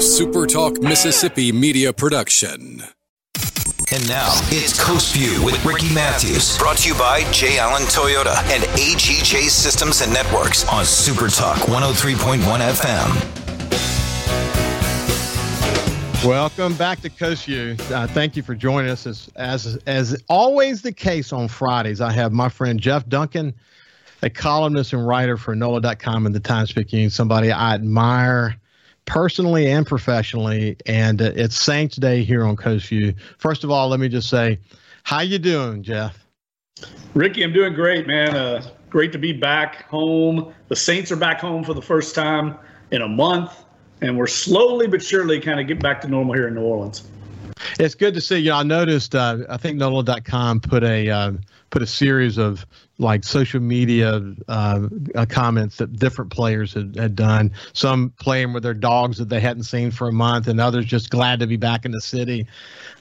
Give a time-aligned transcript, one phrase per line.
[0.00, 2.82] a SuperTalk Mississippi media production.
[3.92, 7.58] And now it's Coast View with Ricky Matthews, brought to you by J.
[7.58, 12.38] Allen Toyota and AGJ Systems and Networks on SuperTalk 103.1
[16.08, 16.26] FM.
[16.26, 17.76] Welcome back to Coast View.
[17.92, 19.06] Uh, thank you for joining us.
[19.06, 23.52] As, as as always the case on Fridays, I have my friend Jeff Duncan,
[24.22, 28.56] a columnist and writer for NOLA.com and the Times Picayune, somebody I admire
[29.10, 30.76] personally and professionally.
[30.86, 33.12] And uh, it's Saints Day here on Coast View.
[33.38, 34.58] First of all, let me just say,
[35.02, 36.24] how you doing, Jeff?
[37.14, 38.36] Ricky, I'm doing great, man.
[38.36, 40.54] Uh, great to be back home.
[40.68, 42.56] The Saints are back home for the first time
[42.92, 43.64] in a month
[44.00, 47.02] and we're slowly but surely kind of get back to normal here in New Orleans.
[47.78, 48.52] It's good to see you.
[48.52, 49.14] I noticed.
[49.14, 51.32] Uh, I think NOLA.com put a uh,
[51.70, 52.66] put a series of
[52.98, 57.52] like social media uh, uh, comments that different players had, had done.
[57.72, 61.10] Some playing with their dogs that they hadn't seen for a month, and others just
[61.10, 62.46] glad to be back in the city.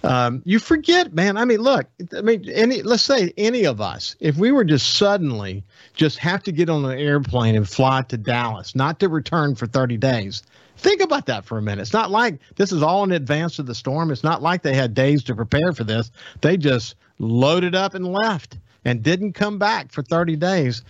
[0.03, 1.38] Um, you forget, man.
[1.38, 1.88] I mean, look.
[2.16, 6.44] I mean, any let's say any of us, if we were just suddenly just have
[6.44, 10.44] to get on an airplane and fly to Dallas, not to return for thirty days
[10.80, 11.81] Think about that for a minute.
[11.81, 14.11] It's not like this is all in advance of the storm.
[14.11, 16.09] It's not like they had days to prepare for this.
[16.39, 20.84] They just loaded up and left and didn't come back for 30 days.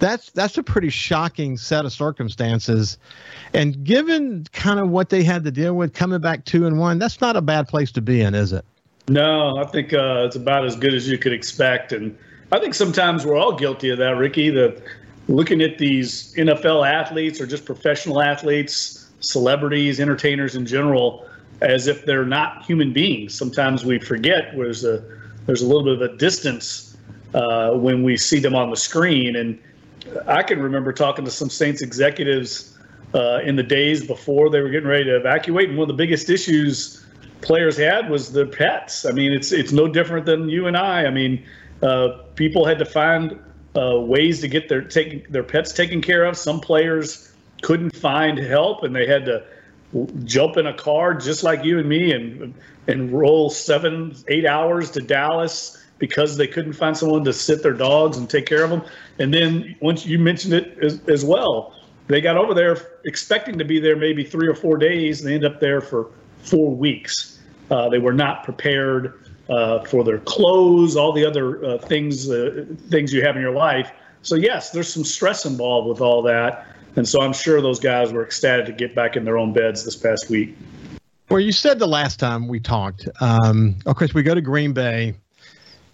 [0.00, 2.98] That's that's a pretty shocking set of circumstances.
[3.52, 6.98] And given kind of what they had to deal with coming back 2 and 1,
[6.98, 8.64] that's not a bad place to be in, is it?
[9.08, 12.16] No, I think uh, it's about as good as you could expect and
[12.50, 14.82] I think sometimes we're all guilty of that, Ricky, that
[15.28, 21.26] looking at these NFL athletes or just professional athletes celebrities, entertainers in general,
[21.60, 23.34] as if they're not human beings.
[23.34, 25.02] Sometimes we forget there's a
[25.48, 26.94] there's a little bit of a distance
[27.32, 29.34] uh, when we see them on the screen.
[29.34, 29.58] And
[30.26, 32.76] I can remember talking to some Saints executives
[33.14, 36.02] uh, in the days before they were getting ready to evacuate, and one of the
[36.02, 37.02] biggest issues
[37.40, 39.06] players had was their pets.
[39.06, 41.06] I mean, it's it's no different than you and I.
[41.06, 41.42] I mean,
[41.82, 43.38] uh, people had to find
[43.74, 46.36] uh, ways to get their take their pets taken care of.
[46.36, 47.32] Some players
[47.62, 49.42] couldn't find help and they had to
[50.24, 52.54] jump in a car just like you and me and
[52.86, 57.72] and roll seven eight hours to Dallas because they couldn't find someone to sit their
[57.72, 58.82] dogs and take care of them.
[59.18, 61.74] And then once you mentioned it as, as well
[62.06, 65.20] they got over there expecting to be there maybe three or four days.
[65.20, 67.38] And they end up there for four weeks.
[67.70, 72.66] Uh, they were not prepared uh, for their clothes all the other uh, things uh,
[72.90, 73.90] things you have in your life.
[74.22, 76.66] So yes there's some stress involved with all that
[76.96, 79.84] and so I'm sure those guys were ecstatic to get back in their own beds
[79.84, 80.56] this past week.
[81.28, 83.08] Well, you said the last time we talked.
[83.20, 85.14] Um, of course, we go to Green Bay.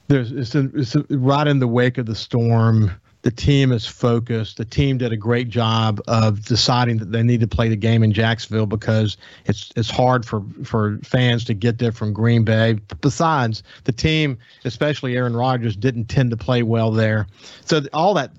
[0.07, 2.93] There's it's, a, it's a, right in the wake of the storm.
[3.23, 4.59] The team is focused.
[4.59, 8.03] The team did a great job of deciding that they need to play the game
[8.03, 9.17] in Jacksonville because
[9.47, 12.79] it's it's hard for for fans to get there from Green Bay.
[13.01, 17.27] Besides, the team, especially Aaron Rodgers, didn't tend to play well there.
[17.65, 18.31] So all that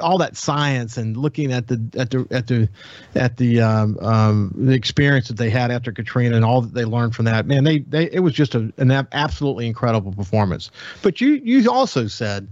[0.00, 2.68] all that science and looking at the at the at the
[3.14, 6.84] at the um, um, the experience that they had after Katrina and all that they
[6.84, 10.70] learned from that, man, they they it was just a, an absolutely incredible performance.
[11.02, 12.48] But you you also said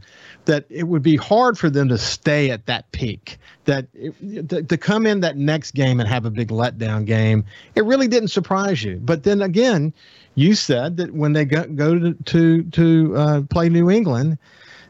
[0.46, 3.38] that it would be hard for them to stay at that peak.
[3.64, 7.44] That it, to, to come in that next game and have a big letdown game,
[7.74, 8.98] it really didn't surprise you.
[9.02, 9.92] But then again,
[10.34, 14.38] you said that when they go, go to to, to uh, play New England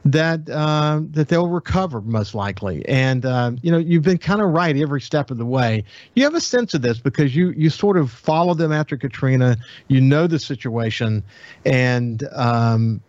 [0.04, 2.86] that uh, that they'll recover most likely.
[2.88, 5.84] And uh, you know, you've been kind of right every step of the way.
[6.14, 9.56] You have a sense of this because you you sort of follow them after Katrina.
[9.88, 11.22] You know the situation,
[11.64, 13.00] and um,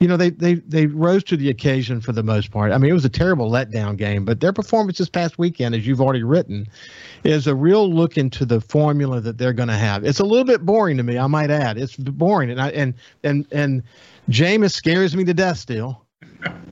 [0.00, 2.72] you know they they they rose to the occasion for the most part.
[2.72, 5.86] I mean, it was a terrible letdown game, but their performance this past weekend, as
[5.86, 6.66] you've already written,
[7.22, 10.04] is a real look into the formula that they're going to have.
[10.04, 11.78] It's a little bit boring to me, I might add.
[11.78, 13.84] It's boring, and I and and and
[14.30, 16.06] Jameis scares me to death still.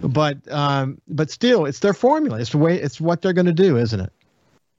[0.01, 2.39] But um, but still, it's their formula.
[2.41, 2.81] It's the way.
[2.81, 4.13] It's what they're going to do, isn't it?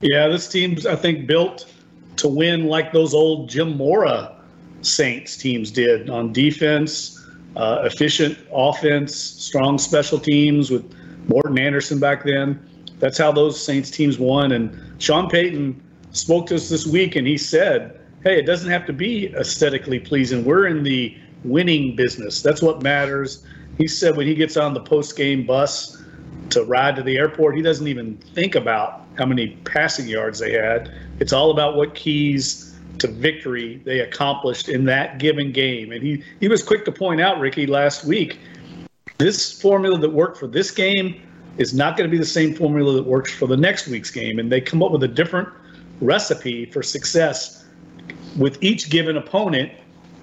[0.01, 1.71] Yeah, this team's I think built
[2.17, 4.35] to win like those old Jim Mora
[4.81, 7.23] Saints teams did on defense,
[7.55, 10.89] uh, efficient offense, strong special teams with
[11.27, 12.59] Morten Andersen back then.
[12.99, 14.53] That's how those Saints teams won.
[14.53, 15.81] And Sean Payton
[16.11, 19.99] spoke to us this week, and he said, "Hey, it doesn't have to be aesthetically
[19.99, 20.45] pleasing.
[20.45, 22.41] We're in the winning business.
[22.41, 23.45] That's what matters.
[23.77, 26.01] He said when he gets on the post game bus
[26.49, 30.53] to ride to the airport, he doesn't even think about how many passing yards they
[30.53, 30.91] had.
[31.19, 35.91] It's all about what keys to victory they accomplished in that given game.
[35.91, 38.39] And he, he was quick to point out, Ricky, last week,
[39.17, 41.21] this formula that worked for this game
[41.57, 44.39] is not going to be the same formula that works for the next week's game.
[44.39, 45.49] And they come up with a different
[46.01, 47.65] recipe for success
[48.37, 49.71] with each given opponent,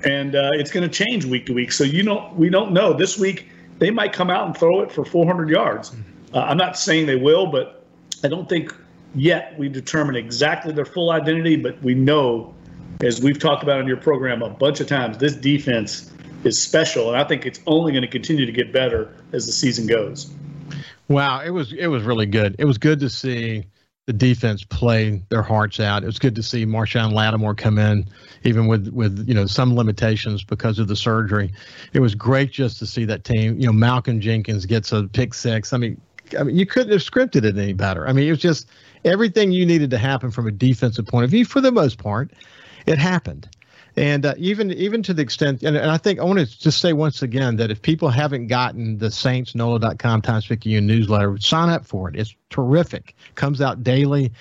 [0.04, 1.72] and uh, it's going to change week to week.
[1.72, 2.92] So you know, we don't know.
[2.92, 3.48] This week
[3.78, 5.94] they might come out and throw it for 400 yards.
[6.32, 7.84] Uh, I'm not saying they will, but
[8.24, 8.74] I don't think
[9.14, 11.56] yet we determine exactly their full identity.
[11.56, 12.54] But we know,
[13.02, 16.12] as we've talked about on your program a bunch of times, this defense
[16.44, 19.52] is special, and I think it's only going to continue to get better as the
[19.52, 20.30] season goes.
[21.08, 22.56] Wow, it was it was really good.
[22.58, 23.64] It was good to see
[24.06, 26.04] the defense play their hearts out.
[26.04, 28.08] It was good to see Marshon Lattimore come in,
[28.44, 31.52] even with with you know some limitations because of the surgery.
[31.92, 33.58] It was great just to see that team.
[33.58, 35.72] You know, Malcolm Jenkins gets a pick six.
[35.72, 36.00] I mean,
[36.38, 38.06] I mean, you couldn't have scripted it any better.
[38.06, 38.68] I mean, it was just
[39.04, 42.30] everything you needed to happen from a defensive point of view for the most part.
[42.86, 43.48] It happened.
[43.96, 46.80] And uh, even even to the extent, and, and I think I want to just
[46.80, 51.70] say once again that if people haven't gotten the Saints NOLA.com Times Picayune newsletter, sign
[51.70, 52.16] up for it.
[52.16, 53.14] It's terrific.
[53.36, 54.32] Comes out daily,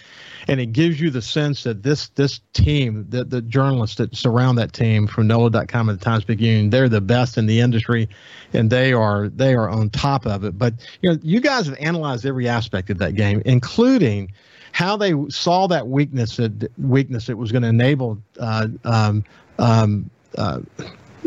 [0.50, 4.58] and it gives you the sense that this this team, the the journalists that surround
[4.58, 8.10] that team from NOLA.com and the Times Picayune, they're the best in the industry,
[8.52, 10.58] and they are they are on top of it.
[10.58, 14.34] But you know, you guys have analyzed every aspect of that game, including
[14.74, 19.24] how they saw that weakness that weakness that was going to enable uh, um,
[19.60, 20.60] um, uh,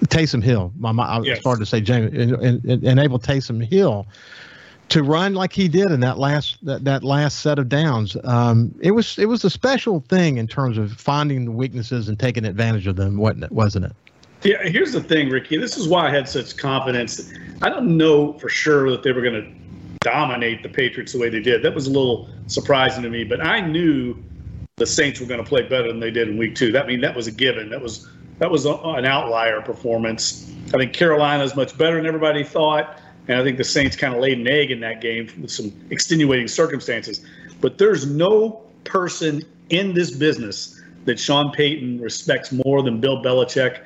[0.07, 0.73] Taysom Hill.
[0.79, 1.41] My, my I yes.
[1.41, 4.07] started to say James and, and, enable Taysom Hill
[4.91, 8.17] to run like he did in that last that, that last set of downs.
[8.25, 12.19] Um, it was it was a special thing in terms of finding the weaknesses and
[12.19, 13.53] taking advantage of them, wasn't it?
[13.53, 13.93] Wasn't it?
[14.43, 14.63] Yeah.
[14.63, 15.57] Here's the thing, Ricky.
[15.59, 17.33] This is why I had such confidence.
[17.61, 19.59] I don't know for sure that they were going to
[20.01, 21.63] dominate the Patriots the way they did.
[21.63, 24.17] That was a little surprising to me, but I knew
[24.77, 26.73] the Saints were going to play better than they did in Week Two.
[26.73, 27.69] That I mean that was a given.
[27.71, 30.53] That was that was an outlier performance.
[30.69, 34.15] I think Carolina is much better than everybody thought, and I think the Saints kind
[34.15, 37.25] of laid an egg in that game with some extenuating circumstances.
[37.61, 43.81] But there's no person in this business that Sean Payton respects more than Bill Belichick,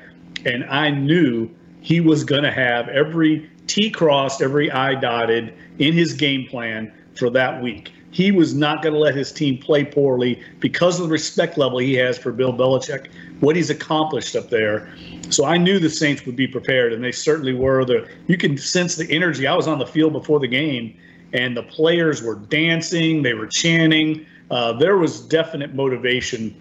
[0.45, 1.49] and I knew
[1.81, 6.91] he was going to have every T crossed, every I dotted in his game plan
[7.15, 7.91] for that week.
[8.13, 11.79] He was not going to let his team play poorly because of the respect level
[11.79, 13.07] he has for Bill Belichick,
[13.39, 14.87] what he's accomplished up there.
[15.29, 17.83] So I knew the Saints would be prepared, and they certainly were.
[17.83, 19.47] The you can sense the energy.
[19.47, 20.95] I was on the field before the game,
[21.33, 24.25] and the players were dancing, they were chanting.
[24.51, 26.55] Uh, there was definite motivation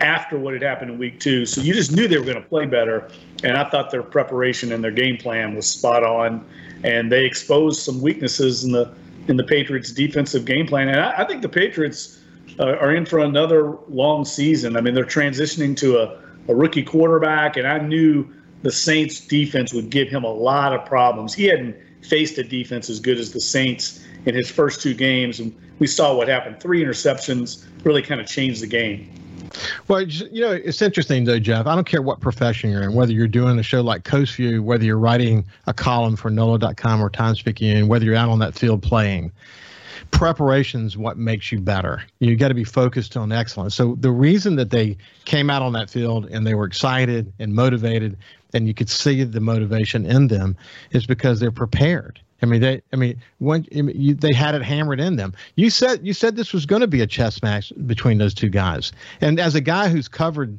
[0.00, 1.46] after what had happened in week two.
[1.46, 3.10] So you just knew they were going to play better.
[3.42, 6.44] And I thought their preparation and their game plan was spot on.
[6.84, 8.92] And they exposed some weaknesses in the
[9.28, 10.88] in the Patriots' defensive game plan.
[10.88, 12.18] And I, I think the Patriots
[12.58, 14.76] uh, are in for another long season.
[14.76, 18.28] I mean, they're transitioning to a, a rookie quarterback, and I knew
[18.62, 21.32] the Saints' defense would give him a lot of problems.
[21.32, 25.40] He hadn't faced a defense as good as the Saints in his first two games,
[25.40, 26.60] and we saw what happened.
[26.60, 29.10] Three interceptions really kind of changed the game.
[29.88, 31.66] Well, you know, it's interesting though, Jeff.
[31.66, 34.62] I don't care what profession you're in, whether you're doing a show like Coast View,
[34.62, 38.54] whether you're writing a column for NOLA.com or Times Picayune, whether you're out on that
[38.54, 39.32] field playing.
[40.12, 42.02] Preparation's what makes you better.
[42.18, 43.74] You got to be focused on excellence.
[43.74, 47.54] So the reason that they came out on that field and they were excited and
[47.54, 48.16] motivated,
[48.52, 50.56] and you could see the motivation in them,
[50.90, 52.82] is because they're prepared I mean, they.
[52.92, 55.34] I mean, when you, they had it hammered in them.
[55.56, 58.48] You said you said this was going to be a chess match between those two
[58.48, 58.92] guys.
[59.20, 60.58] And as a guy who's covered,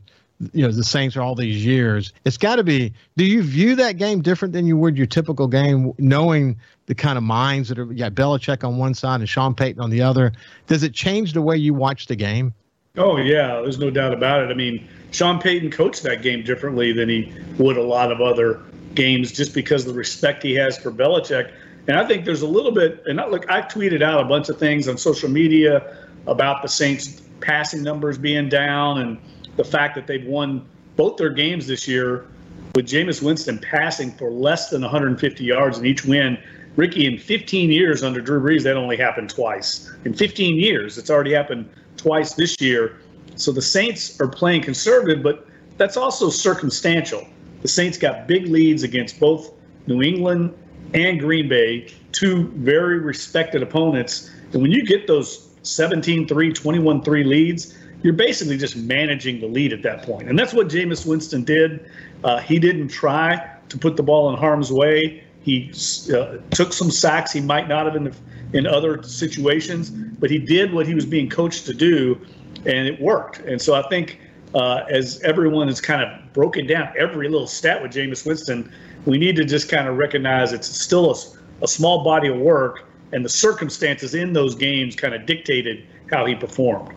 [0.53, 2.93] you know, the Saints for all these years, it's got to be.
[3.17, 7.17] Do you view that game different than you would your typical game, knowing the kind
[7.17, 7.91] of minds that are?
[7.91, 10.33] Yeah, Belichick on one side and Sean Payton on the other.
[10.67, 12.53] Does it change the way you watch the game?
[12.97, 14.51] Oh yeah, there's no doubt about it.
[14.51, 18.61] I mean, Sean Payton coached that game differently than he would a lot of other
[18.95, 21.51] games, just because the respect he has for Belichick.
[21.87, 24.49] And I think there's a little bit, and I, look, I tweeted out a bunch
[24.49, 25.97] of things on social media
[26.27, 29.17] about the Saints passing numbers being down and
[29.57, 32.27] the fact that they've won both their games this year
[32.75, 36.37] with Jameis Winston passing for less than 150 yards in each win.
[36.75, 39.91] Ricky, in 15 years under Drew Brees, that only happened twice.
[40.05, 43.01] In 15 years, it's already happened twice this year.
[43.35, 45.47] So the Saints are playing conservative, but
[45.77, 47.27] that's also circumstantial.
[47.61, 49.51] The Saints got big leads against both
[49.87, 50.53] New England
[50.93, 54.31] and Green Bay, two very respected opponents.
[54.53, 59.47] And when you get those 17 3, 21 3 leads, you're basically just managing the
[59.47, 60.27] lead at that point.
[60.27, 61.89] And that's what Jameis Winston did.
[62.23, 65.23] Uh, he didn't try to put the ball in harm's way.
[65.43, 65.71] He
[66.13, 68.15] uh, took some sacks he might not have in, the,
[68.53, 72.19] in other situations, but he did what he was being coached to do,
[72.65, 73.39] and it worked.
[73.39, 74.19] And so I think
[74.53, 78.71] uh, as everyone has kind of broken down every little stat with Jameis Winston,
[79.05, 82.85] we need to just kind of recognize it's still a, a small body of work,
[83.11, 86.93] and the circumstances in those games kind of dictated how he performed.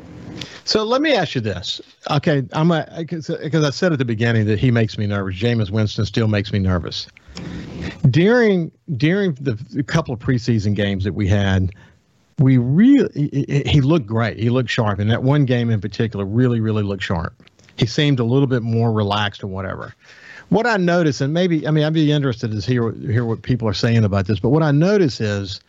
[0.65, 1.81] So let me ask you this.
[2.11, 5.37] Okay, I'm because I said at the beginning that he makes me nervous.
[5.37, 7.07] Jameis Winston still makes me nervous.
[8.11, 11.71] During during the, the couple of preseason games that we had,
[12.39, 13.31] we really
[13.67, 14.39] he looked great.
[14.39, 17.35] He looked sharp, and that one game in particular really really looked sharp.
[17.77, 19.95] He seemed a little bit more relaxed or whatever.
[20.49, 23.69] What I notice, and maybe I mean I'd be interested to hear hear what people
[23.69, 25.61] are saying about this, but what I notice is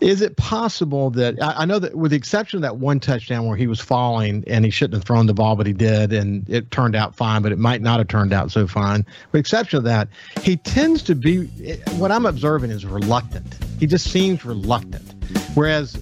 [0.00, 3.46] is it possible that I, I, know that, with the exception of that one touchdown
[3.46, 6.48] where he was falling and he shouldn't have thrown the ball, but he did, and
[6.48, 9.04] it turned out fine, but it might not have turned out so fine.
[9.32, 10.08] With exception of that,
[10.42, 11.46] he tends to be.
[11.96, 13.56] What I'm observing is reluctant.
[13.78, 15.14] He just seems reluctant,
[15.54, 15.96] whereas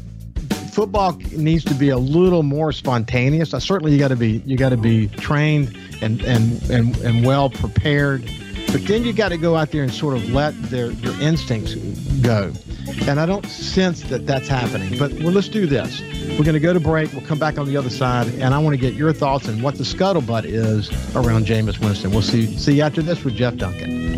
[0.78, 3.52] football needs to be a little more spontaneous.
[3.52, 7.26] Uh, certainly, you got to be you got to be trained and and and and
[7.26, 8.22] well prepared,
[8.70, 11.74] but then you got to go out there and sort of let their your instincts
[12.20, 12.52] go.
[13.08, 14.96] And I don't sense that that's happening.
[14.98, 16.00] But well, let's do this.
[16.38, 17.12] We're going to go to break.
[17.12, 19.60] We'll come back on the other side, and I want to get your thoughts on
[19.62, 22.12] what the scuttlebutt is around Jameis Winston.
[22.12, 24.17] We'll see see you after this with Jeff Duncan.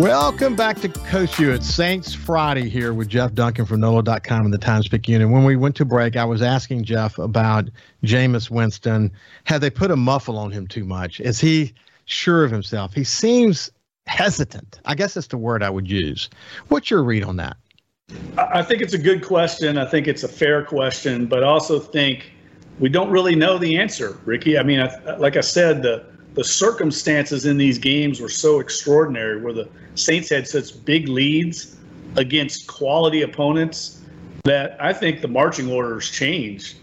[0.00, 1.52] Welcome back to Coast View.
[1.52, 5.30] It's Saints Friday here with Jeff Duncan from NOLA.com and the Times Picayune.
[5.30, 7.68] When we went to break, I was asking Jeff about
[8.02, 9.12] Jameis Winston.
[9.44, 11.20] Have they put a muffle on him too much?
[11.20, 11.74] Is he
[12.06, 12.94] sure of himself?
[12.94, 13.70] He seems
[14.06, 14.80] hesitant.
[14.86, 16.30] I guess that's the word I would use.
[16.68, 17.58] What's your read on that?
[18.38, 19.76] I think it's a good question.
[19.76, 22.32] I think it's a fair question, but I also think
[22.78, 24.56] we don't really know the answer, Ricky.
[24.56, 24.88] I mean,
[25.18, 30.28] like I said, the the circumstances in these games were so extraordinary where the Saints
[30.28, 31.76] had such big leads
[32.16, 34.00] against quality opponents
[34.44, 36.76] that I think the marching orders changed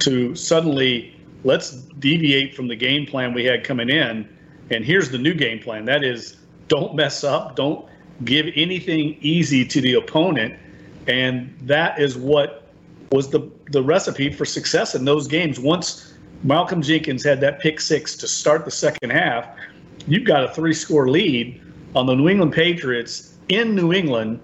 [0.00, 4.28] to suddenly let's deviate from the game plan we had coming in.
[4.70, 6.36] And here's the new game plan that is,
[6.68, 7.86] don't mess up, don't
[8.24, 10.58] give anything easy to the opponent.
[11.08, 12.72] And that is what
[13.10, 15.58] was the, the recipe for success in those games.
[15.58, 16.11] Once
[16.44, 19.46] Malcolm Jenkins had that pick six to start the second half,
[20.06, 21.60] you've got a three score lead
[21.94, 24.40] on the New England Patriots in New England,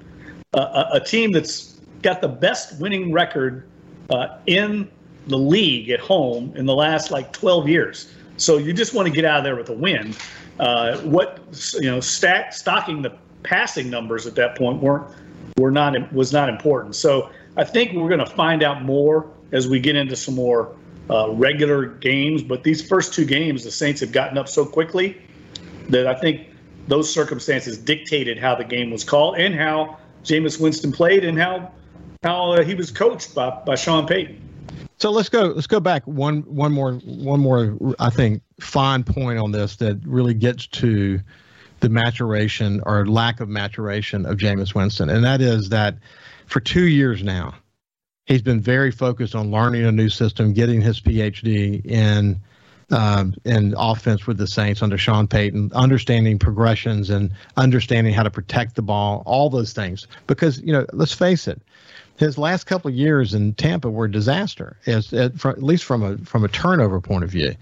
[0.55, 3.69] uh, a, a, team that's got the best winning record
[4.11, 4.88] uh, in
[5.26, 8.12] the league at home in the last like 12 years.
[8.37, 10.14] So you just want to get out of there with a win.
[10.61, 11.40] Uh, what
[11.75, 15.07] you know, stack, stocking the passing numbers at that point weren't
[15.59, 16.95] were not was not important.
[16.95, 20.76] So I think we're going to find out more as we get into some more
[21.11, 22.43] uh, regular games.
[22.43, 25.21] But these first two games, the Saints have gotten up so quickly
[25.88, 26.49] that I think
[26.87, 31.73] those circumstances dictated how the game was called and how Jameis Winston played and how
[32.23, 34.41] how uh, he was coached by, by Sean Payton.
[34.99, 35.45] So let's go.
[35.45, 37.79] Let's go back one one more one more.
[38.00, 41.21] I think fine point on this that really gets to
[41.81, 45.97] the maturation or lack of maturation of Jameis Winston, and that is that
[46.47, 47.55] for two years now,
[48.29, 52.41] he's been very focused on learning a new system, getting his PhD in
[52.91, 58.31] um, in offense with the Saints under Sean Payton, understanding progressions and understanding how to
[58.31, 60.07] protect the ball, all those things.
[60.27, 61.61] Because you know, let's face it,
[62.17, 66.03] his last couple of years in Tampa were a disaster, as, at, at least from
[66.03, 67.55] a from a turnover point of view.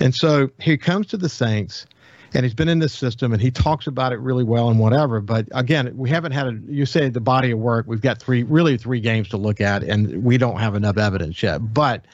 [0.00, 1.86] And so he comes to the Saints
[2.34, 5.20] and he's been in this system and he talks about it really well and whatever
[5.20, 8.42] but again we haven't had a you say the body of work we've got three
[8.42, 12.04] really three games to look at and we don't have enough evidence yet but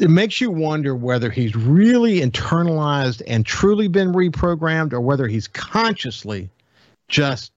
[0.00, 5.48] it makes you wonder whether he's really internalized and truly been reprogrammed or whether he's
[5.48, 6.48] consciously
[7.08, 7.52] just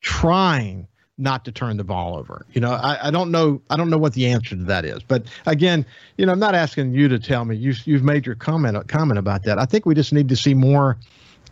[0.00, 0.86] trying
[1.18, 2.44] not to turn the ball over.
[2.52, 3.60] You know, I, I don't know.
[3.70, 5.02] I don't know what the answer to that is.
[5.02, 7.56] But again, you know, I'm not asking you to tell me.
[7.56, 9.58] You've you've made your comment comment about that.
[9.58, 10.98] I think we just need to see more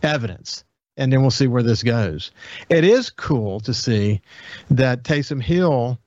[0.03, 0.63] evidence,
[0.97, 2.31] and then we'll see where this goes.
[2.69, 4.21] It is cool to see
[4.69, 5.99] that Taysom Hill.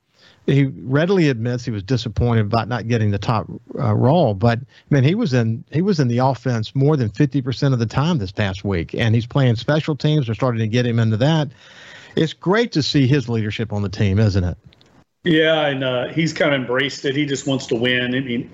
[0.47, 5.05] He readily admits he was disappointed about not getting the top uh, role, but man,
[5.05, 8.17] he was in he was in the offense more than fifty percent of the time
[8.17, 10.25] this past week, and he's playing special teams.
[10.25, 11.51] They're starting to get him into that
[12.17, 14.57] it's great to see his leadership on the team, isn't it?
[15.25, 17.15] Yeah, and uh, he's kind of embraced it.
[17.15, 18.15] He just wants to win.
[18.15, 18.51] I mean,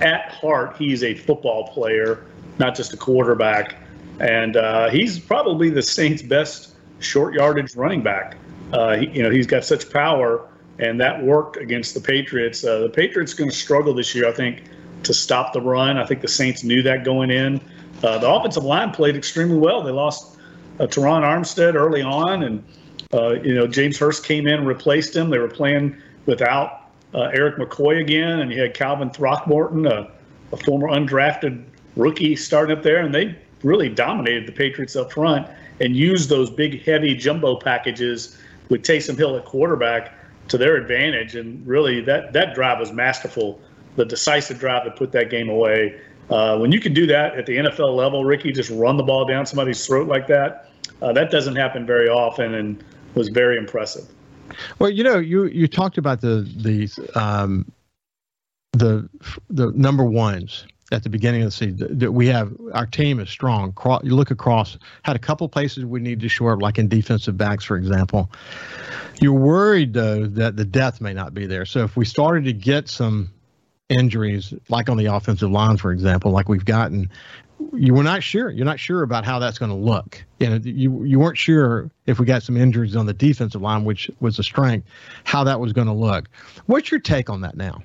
[0.00, 2.24] at heart, he's a football player,
[2.58, 3.76] not just a quarterback.
[4.20, 8.36] And uh, he's probably the Saints' best short yardage running back.
[8.72, 12.64] Uh, he, you know, he's got such power, and that worked against the Patriots.
[12.64, 14.62] Uh, the Patriots going to struggle this year, I think,
[15.02, 15.98] to stop the run.
[15.98, 17.60] I think the Saints knew that going in.
[18.02, 19.82] Uh, the offensive line played extremely well.
[19.82, 20.35] They lost
[20.78, 22.64] uh, Terron Armstead early on, and
[23.12, 25.30] uh, you know James Hurst came in and replaced him.
[25.30, 30.10] They were playing without uh, Erik McCoy again, and you had Calvin Throckmorton, a,
[30.52, 31.64] a former undrafted
[31.96, 35.48] rookie, starting up there, and they really dominated the Patriots up front
[35.80, 40.12] and used those big, heavy jumbo packages with Taysom Hill at quarterback
[40.48, 41.34] to their advantage.
[41.34, 43.60] And really, that that drive was masterful.
[43.96, 45.98] The decisive drive that put that game away.
[46.30, 49.24] Uh, when you can do that at the NFL level, Ricky, just run the ball
[49.24, 50.70] down somebody's throat like that,
[51.02, 52.82] uh, that doesn't happen very often, and
[53.14, 54.04] was very impressive.
[54.78, 57.70] Well, you know, you you talked about the the um,
[58.72, 59.08] the
[59.50, 61.98] the number ones at the beginning of the season.
[61.98, 63.76] That we have our team is strong.
[64.02, 67.36] You look across, had a couple places we need to shore up, like in defensive
[67.36, 68.30] backs, for example.
[69.20, 71.66] You're worried though that the depth may not be there.
[71.66, 73.30] So if we started to get some
[73.88, 77.10] injuries, like on the offensive line, for example, like we've gotten,
[77.72, 78.50] you were not sure.
[78.50, 80.22] You're not sure about how that's going to look.
[80.40, 83.84] You know, you you weren't sure if we got some injuries on the defensive line,
[83.84, 84.86] which was a strength,
[85.24, 86.28] how that was going to look.
[86.66, 87.82] What's your take on that now?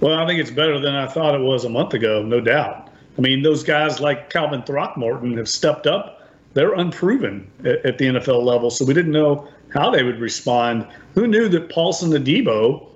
[0.00, 2.90] Well, I think it's better than I thought it was a month ago, no doubt.
[3.16, 6.28] I mean, those guys like Calvin Throckmorton have stepped up.
[6.52, 10.86] They're unproven at, at the NFL level, so we didn't know how they would respond.
[11.14, 12.86] Who knew that Paulson Adebo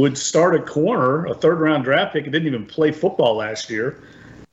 [0.00, 3.68] would start a corner, a third round draft pick, and didn't even play football last
[3.68, 4.02] year,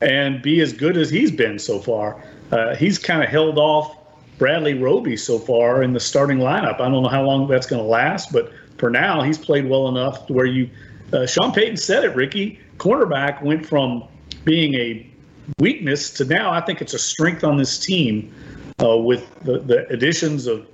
[0.00, 2.22] and be as good as he's been so far?
[2.50, 3.96] Uh, he's kind of held off
[4.38, 6.74] Bradley Roby so far in the starting lineup.
[6.74, 9.88] I don't know how long that's going to last, but for now, he's played well
[9.88, 10.68] enough where you
[11.12, 12.58] uh, Sean Payton said it, Ricky.
[12.78, 14.04] Cornerback went from
[14.44, 15.08] being a
[15.60, 18.34] weakness to now I think it's a strength on this team
[18.82, 20.66] uh, with the, the additions of,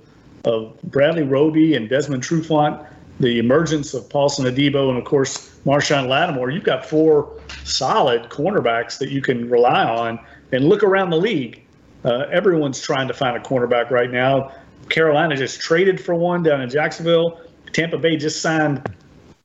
[0.45, 2.85] of Bradley Roby and Desmond Trufant,
[3.19, 6.49] the emergence of Paulson Adebo, and of course Marshon Lattimore.
[6.49, 10.19] You've got four solid cornerbacks that you can rely on.
[10.51, 11.63] And look around the league.
[12.05, 14.51] Uh, everyone's trying to find a cornerback right now.
[14.89, 17.41] Carolina just traded for one down in Jacksonville.
[17.71, 18.93] Tampa Bay just signed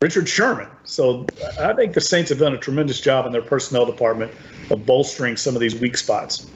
[0.02, 0.68] Richard Sherman.
[0.85, 1.24] So
[1.59, 4.33] I think the Saints have done a tremendous job in their personnel department
[4.70, 6.46] of bolstering some of these weak spots.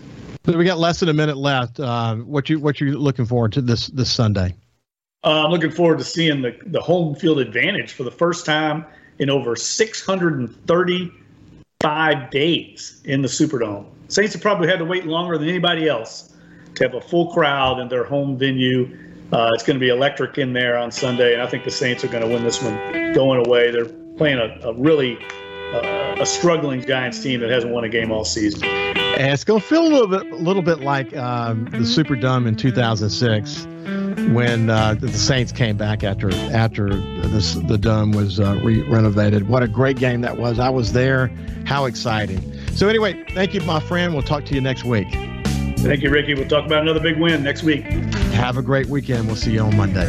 [0.44, 1.81] So we got less than a minute left.
[1.81, 4.55] Uh, what you what you looking forward to this this Sunday?
[5.25, 8.85] Uh, I'm looking forward to seeing the the home field advantage for the first time
[9.19, 13.87] in over 635 days in the Superdome.
[14.09, 16.35] Saints have probably had to wait longer than anybody else
[16.75, 18.99] to have a full crowd in their home venue
[19.33, 22.05] uh, it's going to be electric in there on Sunday, and I think the Saints
[22.05, 22.75] are going to win this one
[23.15, 23.71] going away.
[23.71, 25.19] They're playing a, a really
[25.73, 28.65] a struggling Giants team that hasn't won a game all season.
[28.65, 32.47] And it's going to feel a little bit, a little bit like um, the Superdome
[32.47, 33.67] in 2006
[34.33, 39.49] when uh, the Saints came back after after this, the dome was uh, re- renovated.
[39.49, 40.59] What a great game that was!
[40.59, 41.29] I was there.
[41.65, 42.41] How exciting!
[42.75, 44.13] So anyway, thank you, my friend.
[44.13, 45.09] We'll talk to you next week.
[45.79, 46.35] Thank you, Ricky.
[46.35, 47.85] We'll talk about another big win next week.
[48.35, 49.27] Have a great weekend.
[49.27, 50.09] We'll see you on Monday.